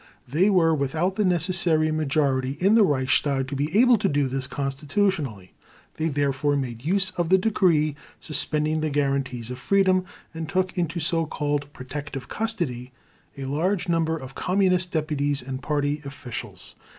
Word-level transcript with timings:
They 0.27 0.49
were 0.49 0.73
without 0.73 1.15
the 1.15 1.23
necessary 1.23 1.91
majority 1.91 2.53
in 2.59 2.73
the 2.73 2.81
Reichstag 2.81 3.47
to 3.47 3.55
be 3.55 3.77
able 3.79 3.99
to 3.99 4.09
do 4.09 4.27
this 4.27 4.47
constitutionally. 4.47 5.53
They 5.97 6.07
therefore 6.07 6.55
made 6.55 6.83
use 6.83 7.11
of 7.17 7.29
the 7.29 7.37
decree 7.37 7.95
suspending 8.19 8.81
the 8.81 8.89
guarantees 8.89 9.51
of 9.51 9.59
freedom 9.59 10.05
and 10.33 10.49
took 10.49 10.75
into 10.75 10.99
so 10.99 11.27
called 11.27 11.71
"protective 11.71 12.27
custody" 12.27 12.91
a 13.37 13.45
large 13.45 13.87
number 13.87 14.17
of 14.17 14.33
Communist 14.33 14.91
deputies 14.91 15.43
and 15.43 15.61
Party 15.61 16.01
officials. 16.03 16.73